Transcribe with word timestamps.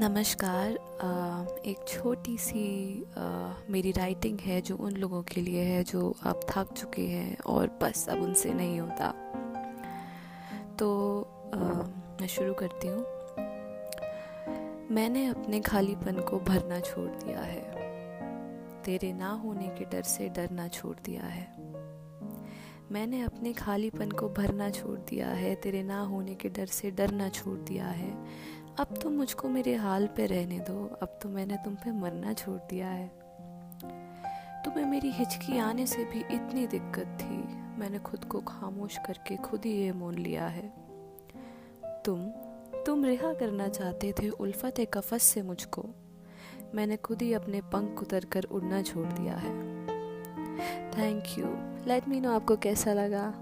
नमस्कार। 0.00 0.72
एक 1.66 1.84
छोटी 1.88 2.36
सी 2.38 2.62
मेरी 3.70 3.92
राइटिंग 3.92 4.40
है 4.40 4.60
जो 4.60 4.76
उन 4.76 4.92
लोगों 4.92 5.22
के 5.22 5.40
लिए 5.40 5.62
है 5.62 5.82
जो 5.84 6.14
अब 6.22 6.40
थक 6.50 6.72
चुके 6.72 7.02
हैं 7.02 7.36
और 7.46 7.70
बस 7.82 8.06
अब 8.08 8.22
उनसे 8.22 8.52
नहीं 8.54 8.80
होता। 8.80 9.10
तो 10.78 10.88
मैं 12.20 12.28
शुरू 12.28 12.54
करती 12.54 12.88
हूँ। 12.88 13.04
मैंने 14.90 15.26
अपने 15.26 15.60
खालीपन 15.60 16.20
को 16.20 16.40
भरना 16.40 16.80
छोड़ 16.80 17.08
दिया 17.24 17.40
है। 17.40 17.62
तेरे 18.84 19.12
ना 19.12 19.30
होने 19.34 19.68
के 19.68 19.84
डर 19.84 20.02
से 20.02 20.28
डरना 20.28 20.68
छोड़ 20.68 20.96
दिया 21.04 21.22
है। 21.22 21.54
मैंने 22.92 23.20
अपने 23.22 23.52
खालीपन 23.52 24.10
को 24.10 24.28
भरना 24.28 24.68
छोड़ 24.70 24.98
दिया 25.00 25.28
है। 25.28 25.54
तेरे 25.54 25.82
ना 25.82 26.00
होने 26.00 26.34
के 26.34 26.48
डर 26.48 26.66
से 26.66 26.90
डरना 26.90 27.28
छोड़ 27.28 27.58
दिया 27.58 27.86
है। 27.86 28.10
अब 28.78 28.86
तो 29.02 29.10
मुझको 29.10 29.48
मेरे 29.48 29.74
हाल 29.74 30.06
पे 30.06 30.26
रहने 30.26 30.58
दो। 30.58 30.98
अब 31.02 31.18
तो 31.22 31.28
मैंने 31.28 31.56
तुम 31.56 31.74
पे 31.74 31.92
मरना 31.92 32.32
छोड़ 32.32 32.58
दिया 32.70 32.88
है। 32.88 33.08
तुम्हें 34.64 34.84
मेरी 34.84 35.10
हिचकी 35.10 35.58
आने 35.58 35.86
से 35.86 36.04
भी 36.04 36.20
इतनी 36.20 36.66
दिक्कत 36.66 37.18
थी। 37.20 37.38
मैंने 37.80 37.98
खुद 37.98 38.24
को 38.24 38.40
खामोश 38.40 38.98
करके 38.98 39.36
खुद 39.36 39.64
ही 39.64 39.70
ये 39.70 39.92
मोल 39.92 40.14
लिया 40.14 40.46
है। 40.46 40.72
तुम 42.04 42.26
तुम 42.86 43.04
रिहा 43.04 43.32
करना 43.32 43.68
चाहते 43.68 44.14
थे 44.22 44.28
उल्फत 44.28 44.74
कफस 44.94 45.22
से 45.22 45.42
मुझको। 45.42 45.84
मैंने 46.74 46.96
खुद 46.96 47.22
ही 47.22 47.32
अपने 47.32 47.60
पंख 47.60 48.02
उतर 48.02 48.24
कर 48.24 48.42
उड़ना 48.42 48.82
छोड़ 48.82 49.06
दिया 49.06 49.36
है। 49.36 49.54
Thank 50.98 51.38
you 51.38 51.46
let 51.88 52.08
me 52.08 52.20
know 52.20 52.32
आपको 52.32 52.56
कैसा 52.56 52.92
लगा। 52.92 53.34